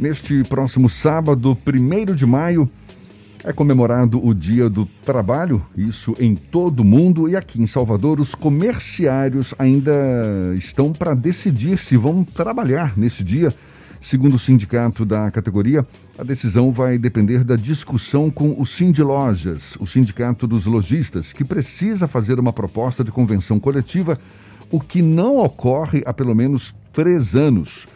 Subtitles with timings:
[0.00, 2.66] Neste próximo sábado, 1 de maio,
[3.44, 8.18] é comemorado o Dia do Trabalho, isso em todo o mundo, e aqui em Salvador
[8.18, 9.92] os comerciários ainda
[10.56, 13.54] estão para decidir se vão trabalhar nesse dia.
[14.00, 15.86] Segundo o sindicato da categoria,
[16.18, 21.44] a decisão vai depender da discussão com o Sind Lojas, o sindicato dos lojistas, que
[21.44, 24.16] precisa fazer uma proposta de convenção coletiva,
[24.70, 27.86] o que não ocorre há pelo menos três anos.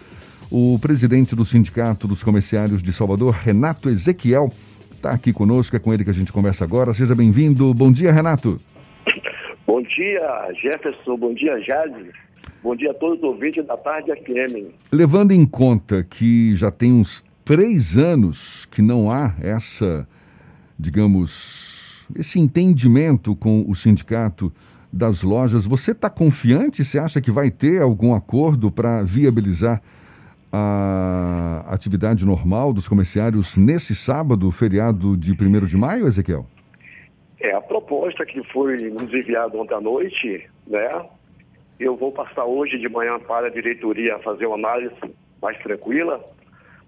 [0.50, 4.50] O presidente do Sindicato dos Comerciários de Salvador, Renato Ezequiel,
[4.92, 6.92] está aqui conosco, é com ele que a gente conversa agora.
[6.92, 7.72] Seja bem-vindo.
[7.74, 8.60] Bom dia, Renato.
[9.66, 11.16] Bom dia, Jefferson.
[11.16, 12.10] Bom dia, Jade.
[12.62, 14.72] Bom dia a todos os ouvintes da Tarde FM.
[14.92, 20.08] Levando em conta que já tem uns três anos que não há essa,
[20.78, 24.52] digamos, esse entendimento com o sindicato
[24.92, 26.84] das lojas, você está confiante?
[26.84, 29.82] Você acha que vai ter algum acordo para viabilizar
[30.56, 36.46] a atividade normal dos comerciários nesse sábado, feriado de 1 de maio, Ezequiel?
[37.40, 41.06] É, a proposta que foi nos enviada ontem à noite, né?
[41.80, 44.94] Eu vou passar hoje de manhã para a diretoria fazer uma análise
[45.42, 46.24] mais tranquila,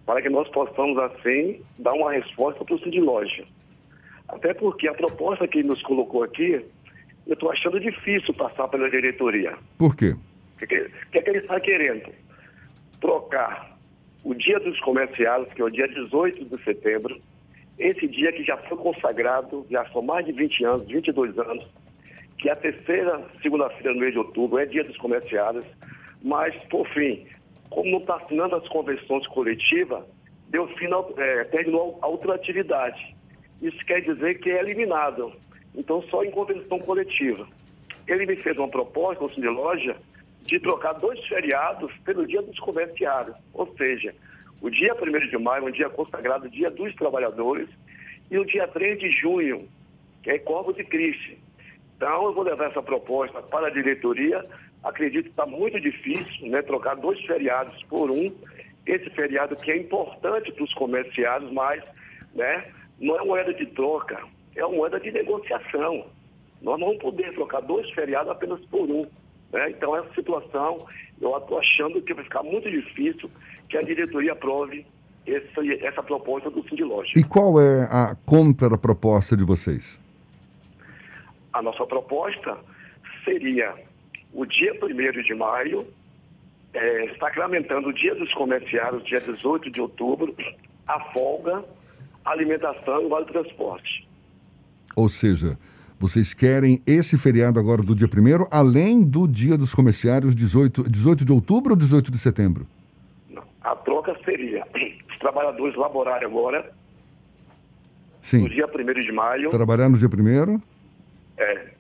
[0.07, 3.45] para que nós possamos, assim, dar uma resposta para o de loja.
[4.29, 6.65] Até porque a proposta que nos colocou aqui,
[7.27, 9.55] eu estou achando difícil passar pela diretoria.
[9.77, 10.15] Por quê?
[10.55, 12.26] O que, que, que, é que ele está querendo?
[13.01, 13.77] Trocar
[14.25, 17.21] o Dia dos Comerciários, que é o dia 18 de setembro,
[17.79, 21.67] esse dia que já foi consagrado, já são mais de 20 anos, 22 anos,
[22.39, 25.65] que é a terceira segunda-feira no mês de outubro é Dia dos Comerciários,
[26.23, 27.27] mas, por fim,
[27.71, 30.03] como não está assinando as convenções coletivas,
[30.49, 30.87] deu fim,
[31.19, 33.15] é, terminou a outra atividade.
[33.61, 35.33] Isso quer dizer que é eliminado.
[35.75, 37.47] Então, só em convenção coletiva.
[38.07, 39.97] Ele me fez uma proposta, o de loja,
[40.47, 44.15] de trocar dois feriados pelo Dia dos Comerciários, ou seja,
[44.61, 47.69] o dia 1 de maio, um dia consagrado Dia dos Trabalhadores,
[48.31, 49.69] e o dia 3 de junho,
[50.23, 51.37] que é Corpus de Cristo.
[51.97, 54.45] Então, eu vou levar essa proposta para a diretoria.
[54.83, 58.33] Acredito que está muito difícil né, trocar dois feriados por um.
[58.85, 61.83] Esse feriado que é importante para os comerciários, mas
[62.35, 64.21] né, não é moeda de troca,
[64.55, 66.07] é uma moeda de negociação.
[66.61, 69.07] Nós não vamos poder trocar dois feriados apenas por um.
[69.53, 69.71] Né?
[69.71, 70.87] Então, essa situação,
[71.21, 73.31] eu estou achando que vai ficar muito difícil
[73.69, 74.87] que a diretoria aprove
[75.27, 77.13] essa, essa proposta do Sindiloja.
[77.17, 80.01] E qual é a contraproposta de vocês?
[81.53, 82.57] A nossa proposta
[83.25, 83.75] seria
[84.33, 85.87] o dia 1 de maio,
[86.73, 90.35] é, sacramentando o dia dos comerciários, dia 18 de outubro,
[90.87, 91.65] a folga,
[92.25, 94.07] a alimentação e o vale transporte.
[94.95, 95.59] Ou seja,
[95.99, 101.25] vocês querem esse feriado agora do dia 1 além do dia dos comerciários, 18, 18
[101.25, 102.67] de outubro ou 18 de setembro?
[103.63, 104.65] A troca seria
[105.11, 106.71] os trabalhadores laborarem agora,
[108.21, 108.43] Sim.
[108.43, 109.51] no dia 1 de maio.
[109.51, 110.61] Trabalhar no dia 1
[111.39, 111.71] É.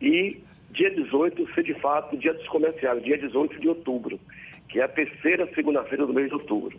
[0.00, 4.18] E dia 18 ser de fato dia dos comerciários, dia 18 de outubro,
[4.68, 6.78] que é a terceira segunda-feira do mês de outubro.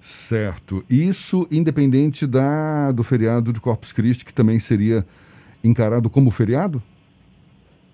[0.00, 0.84] Certo.
[0.88, 5.04] Isso independente da, do feriado de Corpus Christi, que também seria
[5.64, 6.82] encarado como feriado?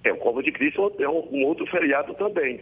[0.03, 2.61] É, o Corvo de Cristo é um, um, outro feriado também,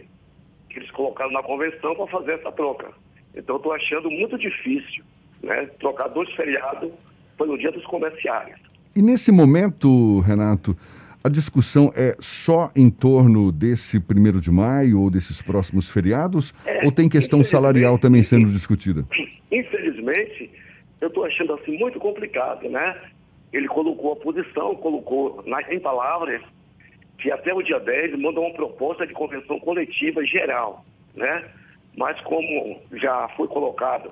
[0.69, 2.91] que eles colocaram na convenção para fazer essa troca.
[3.35, 5.03] Então, estou achando muito difícil
[5.41, 6.91] né, trocar dois feriados
[7.37, 8.59] pelo Dia dos Comerciários.
[8.95, 10.75] E nesse momento, Renato,
[11.23, 16.53] a discussão é só em torno desse primeiro de maio ou desses próximos feriados?
[16.65, 19.05] É, ou tem questão salarial também sendo discutida?
[19.51, 20.49] Infelizmente,
[21.01, 22.95] eu estou achando assim muito complicado, né?
[23.51, 26.41] Ele colocou a posição, colocou na, em palavras
[27.17, 31.49] que até o dia 10 manda uma proposta de convenção coletiva geral, né?
[31.97, 34.07] Mas como já foi colocado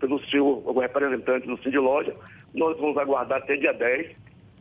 [0.00, 2.12] pelo seu representante do Cid Loja,
[2.54, 4.16] nós vamos aguardar até dia 10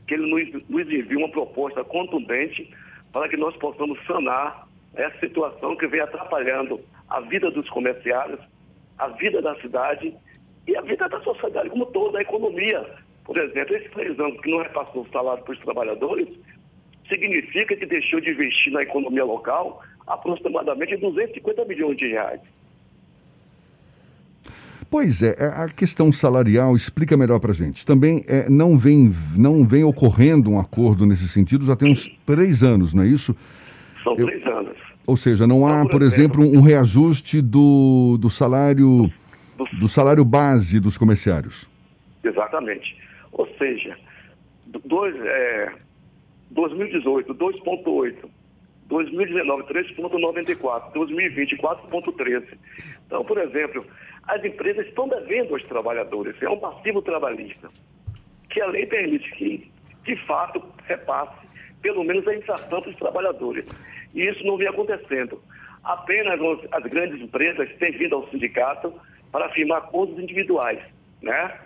[0.07, 2.69] que ele nos, nos envie uma proposta contundente
[3.11, 6.79] para que nós possamos sanar essa situação que vem atrapalhando
[7.09, 8.39] a vida dos comerciários,
[8.97, 10.13] a vida da cidade
[10.67, 12.85] e a vida da sociedade como toda, a economia.
[13.25, 16.27] Por exemplo, esses três anos que não repassou o salário para os trabalhadores,
[17.09, 22.41] significa que deixou de investir na economia local aproximadamente 250 milhões de reais.
[24.89, 27.85] Pois é, é, a questão salarial explica melhor para a gente.
[27.85, 32.61] Também é, não, vem, não vem ocorrendo um acordo nesse sentido já tem uns três
[32.61, 33.35] anos, não é isso?
[34.03, 34.77] São Eu, três anos.
[35.07, 39.11] Ou seja, não há, por exemplo, um reajuste do, do salário
[39.79, 41.67] do salário base dos comerciários.
[42.23, 42.97] Exatamente.
[43.35, 43.97] Ou seja,
[44.85, 45.73] dois, é,
[46.51, 48.29] 2018, 2,8,
[48.87, 50.93] 2019, 3,94.
[50.93, 52.57] 2020, 4,13.
[53.05, 53.85] Então, por exemplo,
[54.27, 56.41] as empresas estão devendo aos trabalhadores.
[56.41, 57.69] É um passivo trabalhista.
[58.49, 59.71] Que a lei permite que,
[60.05, 61.45] de fato, repasse
[61.81, 63.67] pelo menos a inflação para os trabalhadores.
[64.13, 65.41] E isso não vem acontecendo.
[65.83, 66.39] Apenas
[66.71, 68.93] as grandes empresas têm vindo ao sindicato
[69.31, 70.79] para firmar acordos individuais.
[71.21, 71.59] Né?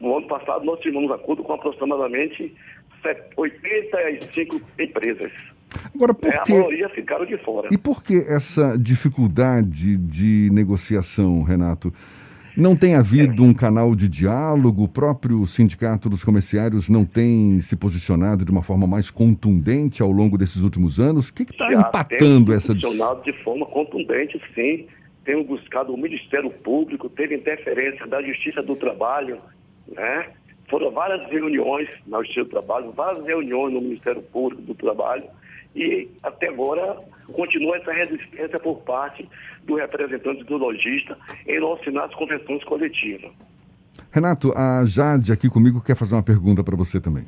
[0.00, 2.54] No ano passado, nós firmamos acordo com aproximadamente
[3.36, 5.32] 85 empresas.
[5.94, 6.52] Agora, por é, que...
[6.52, 7.68] A maioria ficaram de fora.
[7.72, 11.92] E por que essa dificuldade de negociação, Renato?
[12.56, 14.84] Não tem havido um canal de diálogo?
[14.84, 20.10] O próprio Sindicato dos Comerciários não tem se posicionado de uma forma mais contundente ao
[20.10, 21.28] longo desses últimos anos?
[21.28, 22.72] O que está empatando essa...
[22.72, 24.86] posicionado de forma contundente, sim.
[25.22, 29.38] Temos buscado o Ministério Público, teve interferência da Justiça do Trabalho,
[29.88, 30.30] né?
[30.68, 35.24] Foram várias reuniões na Justiça do Trabalho, várias reuniões no Ministério Público do Trabalho,
[35.74, 36.98] e até agora
[37.32, 39.28] continua essa resistência por parte
[39.64, 41.16] do representante do lojista
[41.46, 43.30] em não assinar as convenções coletivas.
[44.10, 47.24] Renato, a Jade aqui comigo quer fazer uma pergunta para você também.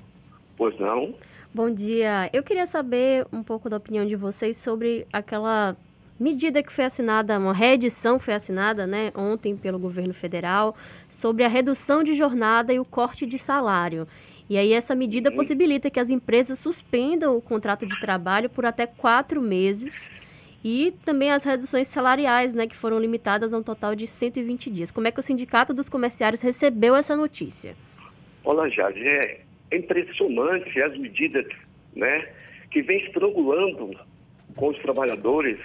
[0.56, 1.14] Pois não.
[1.55, 2.31] Bom dia.
[2.32, 5.76] Eu queria saber um pouco da opinião de vocês sobre aquela
[6.19, 10.76] medida que foi assinada, uma reedição foi assinada né, ontem pelo governo federal
[11.09, 14.06] sobre a redução de jornada e o corte de salário.
[14.50, 18.87] E aí essa medida possibilita que as empresas suspendam o contrato de trabalho por até
[18.87, 20.11] quatro meses
[20.65, 24.91] e também as reduções salariais, né, que foram limitadas a um total de 120 dias.
[24.91, 27.76] Como é que o Sindicato dos Comerciários recebeu essa notícia?
[28.44, 31.47] Olha, Jade, é impressionante as medidas
[31.94, 32.26] né,
[32.70, 33.91] que vem estrangulando
[34.56, 35.59] com os trabalhadores,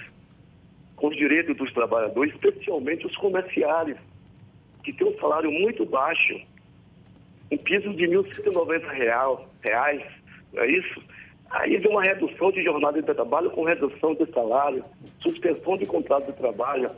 [1.00, 3.98] os direitos dos trabalhadores, especialmente os comerciários,
[4.82, 6.40] que têm um salário muito baixo
[7.50, 8.88] um piso de 1.190
[9.62, 10.02] reais,
[10.52, 11.02] não é isso?
[11.50, 14.84] Aí vem uma redução de jornada de trabalho com redução de salário,
[15.20, 16.90] suspensão de contrato de trabalho.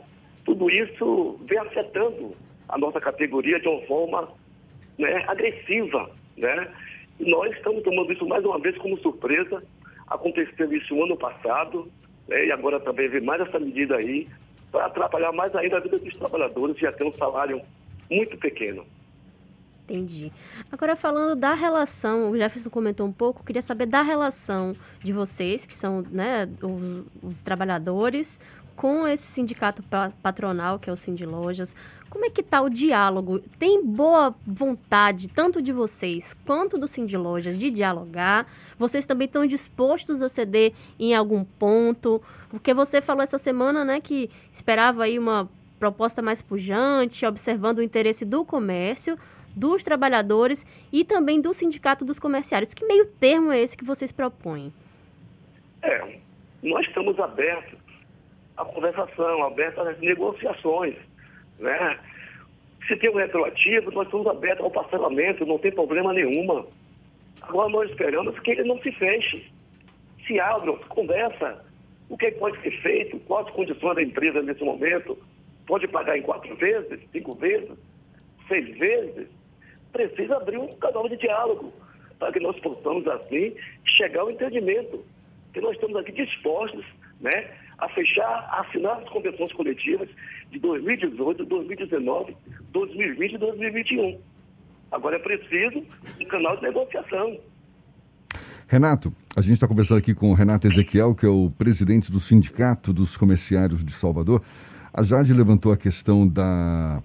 [0.45, 2.35] Tudo isso vem afetando
[2.67, 4.29] a nossa categoria de uma forma
[4.97, 6.09] né, agressiva.
[6.35, 6.67] Né?
[7.19, 9.61] E nós estamos tomando isso mais uma vez como surpresa.
[10.07, 11.91] Aconteceu isso ano passado,
[12.27, 14.27] né, e agora também vem mais essa medida aí
[14.71, 17.61] para atrapalhar mais ainda a vida dos trabalhadores que já tem um salário
[18.09, 18.85] muito pequeno.
[19.83, 20.33] Entendi.
[20.69, 25.65] Agora, falando da relação, o Jefferson comentou um pouco, queria saber da relação de vocês,
[25.65, 28.37] que são né, os, os trabalhadores,
[28.77, 29.83] com esse sindicato
[30.21, 31.75] patronal, que é o Cindy Lojas.
[32.11, 33.39] Como é que está o diálogo?
[33.59, 38.45] Tem boa vontade, tanto de vocês quanto do Cindy Lojas, de dialogar?
[38.77, 42.21] Vocês também estão dispostos a ceder em algum ponto?
[42.49, 45.49] Porque você falou essa semana, né, que esperava aí uma
[45.79, 49.17] proposta mais pujante, observando o interesse do comércio,
[49.55, 52.75] dos trabalhadores e também do Sindicato dos Comerciários.
[52.75, 54.71] Que meio termo é esse que vocês propõem?
[55.81, 56.19] É,
[56.61, 57.86] nós estamos abertos
[58.57, 60.95] à conversação, abertos às negociações.
[61.59, 61.99] Né?
[62.87, 66.65] Se tem um retroativo, nós estamos abertos ao parcelamento, não tem problema nenhuma.
[67.41, 69.51] Agora nós esperamos que ele não se feche.
[70.25, 71.65] Se abra, conversa.
[72.09, 75.17] O que pode ser feito, quais condições da empresa nesse momento.
[75.65, 77.77] Pode pagar em quatro vezes, cinco vezes,
[78.47, 79.27] seis vezes
[79.97, 81.73] precisa abrir um canal de diálogo
[82.19, 83.55] para que nós possamos, assim,
[83.97, 85.03] chegar ao entendimento.
[85.53, 86.85] Que nós estamos aqui dispostos
[87.19, 90.09] né, a fechar, a assinar as convenções coletivas
[90.51, 92.35] de 2018, 2019,
[92.71, 94.19] 2020 e 2021.
[94.91, 95.85] Agora é preciso
[96.19, 97.39] um canal de negociação.
[98.67, 102.19] Renato, a gente está conversando aqui com o Renato Ezequiel, que é o presidente do
[102.19, 104.41] Sindicato dos Comerciários de Salvador.
[104.93, 107.01] A Jade levantou a questão da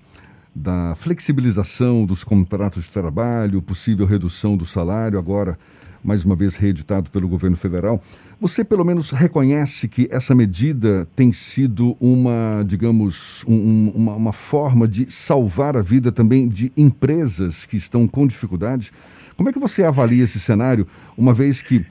[0.54, 5.58] da flexibilização dos contratos de trabalho, possível redução do salário, agora
[6.02, 8.02] mais uma vez reeditado pelo governo federal.
[8.40, 14.88] Você pelo menos reconhece que essa medida tem sido uma, digamos, um, uma, uma forma
[14.88, 18.92] de salvar a vida também de empresas que estão com dificuldades?
[19.36, 21.84] Como é que você avalia esse cenário, uma vez que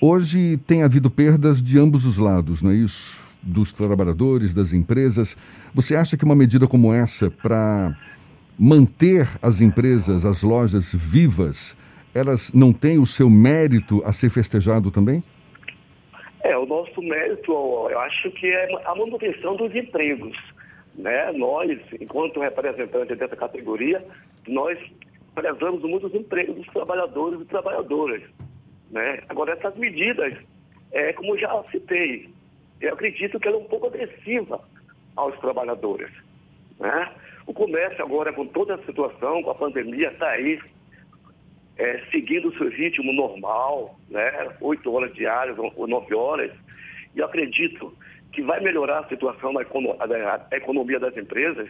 [0.00, 3.20] hoje tem havido perdas de ambos os lados, não é isso?
[3.42, 5.36] Dos trabalhadores, das empresas.
[5.74, 7.96] Você acha que uma medida como essa, para
[8.58, 11.76] manter as empresas, as lojas vivas,
[12.14, 15.22] elas não têm o seu mérito a ser festejado também?
[16.42, 20.36] É, o nosso mérito, eu acho que é a manutenção dos empregos.
[20.94, 21.32] Né?
[21.32, 24.04] Nós, enquanto representantes dessa categoria,
[24.46, 24.78] nós
[25.34, 28.22] prezamos muito os empregos dos trabalhadores e trabalhadoras.
[28.90, 29.20] Né?
[29.28, 30.34] Agora, essas medidas,
[30.92, 32.28] é, como já citei,
[32.80, 34.60] eu acredito que ela é um pouco agressiva
[35.16, 36.10] aos trabalhadores.
[36.78, 37.12] Né?
[37.46, 40.58] O comércio agora, com toda a situação, com a pandemia, está aí
[41.78, 44.48] é, seguindo o seu ritmo normal, né?
[44.60, 46.50] Oito horas diárias ou nove horas.
[47.14, 47.96] E acredito
[48.32, 49.62] que vai melhorar a situação da,
[50.56, 51.68] economia das empresas.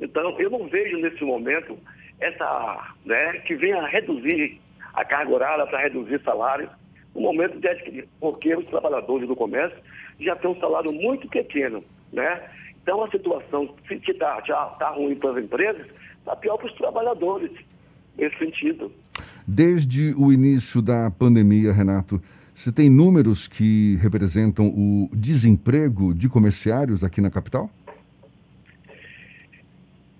[0.00, 1.76] Então, eu não vejo nesse momento
[2.20, 4.60] essa, né, que venha reduzir
[4.94, 6.70] a carga horária para reduzir salários,
[7.14, 9.78] no momento de adquirir, porque os trabalhadores do comércio
[10.20, 12.48] já têm um salário muito pequeno, né?
[12.82, 15.86] Então, a situação, se está já tá ruim para as empresas,
[16.18, 17.50] está pior para os trabalhadores,
[18.16, 18.92] nesse sentido.
[19.50, 22.20] Desde o início da pandemia, Renato,
[22.54, 27.70] você tem números que representam o desemprego de comerciários aqui na capital?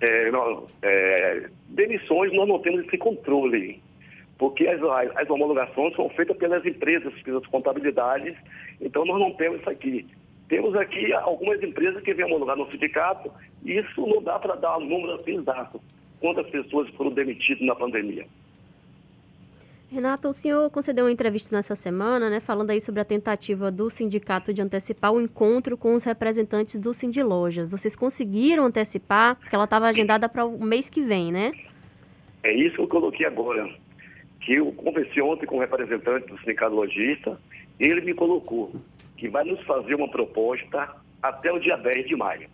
[0.00, 3.82] É, não, é, demissões nós não temos esse controle,
[4.38, 4.80] porque as,
[5.14, 8.35] as homologações são feitas pelas empresas, pelas contabilidades,
[8.80, 10.06] então nós não temos isso aqui.
[10.49, 13.30] Temos aqui algumas empresas que vêm homologar no sindicato,
[13.62, 15.78] e isso não dá para dar um número assim exato.
[16.18, 18.25] Quantas pessoas foram demitidas na pandemia?
[19.90, 23.88] Renato, o senhor concedeu uma entrevista nessa semana, né, falando aí sobre a tentativa do
[23.88, 27.73] sindicato de antecipar o encontro com os representantes do Sindilojas.
[27.73, 31.52] Vocês conseguiram antecipar, porque ela estava agendada para o mês que vem, né?
[32.42, 33.66] É isso que eu coloquei agora,
[34.42, 37.40] que eu conversei ontem com o representante do sindicato lojista,
[37.80, 38.75] ele me colocou
[39.16, 42.49] que vai nos fazer uma proposta até o dia 10 de maio.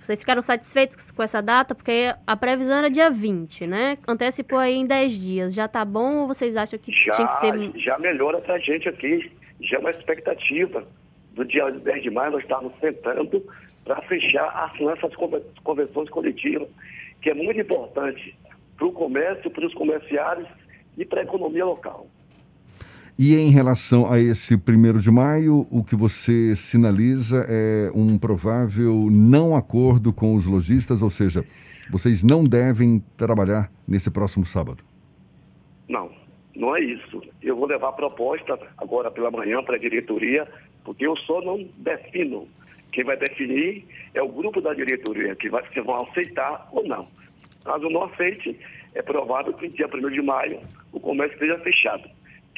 [0.00, 1.74] Vocês ficaram satisfeitos com essa data?
[1.74, 3.96] Porque a previsão era dia 20, né?
[4.08, 5.54] Antecipou aí em 10 dias.
[5.54, 7.72] Já tá bom ou vocês acham que já, tinha que ser...
[7.78, 9.30] Já melhora pra gente aqui.
[9.60, 10.84] Já é uma expectativa.
[11.34, 13.44] Do dia 10 de maio nós estávamos sentando
[13.84, 15.14] para fechar, assinar essas
[15.62, 16.68] convenções coletivas,
[17.22, 18.36] que é muito importante
[18.76, 20.48] para o comércio, para os comerciários
[20.96, 22.06] e para a economia local.
[23.22, 29.10] E em relação a esse primeiro de maio, o que você sinaliza é um provável
[29.10, 31.44] não acordo com os lojistas, ou seja,
[31.90, 34.82] vocês não devem trabalhar nesse próximo sábado.
[35.86, 36.10] Não,
[36.56, 37.20] não é isso.
[37.42, 40.48] Eu vou levar a proposta agora pela manhã para a diretoria,
[40.82, 42.46] porque eu só não defino.
[42.90, 43.84] Quem vai definir
[44.14, 47.06] é o grupo da diretoria, que vai se vão aceitar ou não.
[47.66, 48.58] Caso não aceite,
[48.94, 50.58] é provável que dia 1 de maio
[50.90, 52.08] o comércio esteja fechado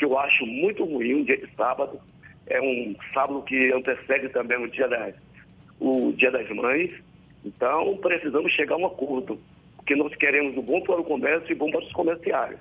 [0.03, 2.01] que eu acho muito ruim, um dia de sábado.
[2.49, 5.15] É um sábado que antecede também o dia das,
[5.79, 6.93] o dia das mães.
[7.45, 9.39] Então, precisamos chegar a um acordo,
[9.77, 12.59] porque nós queremos o bom para o comércio e bom para os comerciários.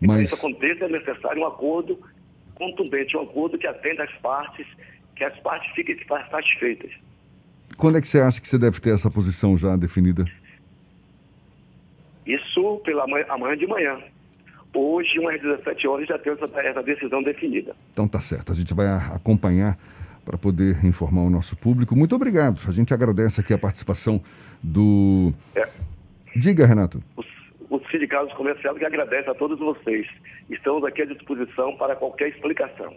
[0.00, 0.12] Mas...
[0.12, 1.98] Para isso aconteça, é necessário um acordo
[2.54, 4.66] contundente, um acordo que atenda as partes,
[5.14, 6.90] que as partes fiquem satisfeitas.
[7.76, 10.24] Quando é que você acha que você deve ter essa posição já definida?
[12.24, 13.98] Isso pela manhã, amanhã de manhã.
[14.74, 17.74] Hoje, umas 17 horas, já temos essa, essa decisão definida.
[17.92, 18.52] Então tá certo.
[18.52, 19.76] A gente vai acompanhar
[20.24, 21.94] para poder informar o nosso público.
[21.96, 22.60] Muito obrigado.
[22.66, 24.20] A gente agradece aqui a participação
[24.62, 25.32] do.
[25.54, 25.68] É.
[26.34, 27.02] Diga, Renato.
[27.16, 27.26] Os,
[27.68, 30.06] os sindicatos comerciais que agradecem a todos vocês.
[30.48, 32.96] Estamos aqui à disposição para qualquer explicação.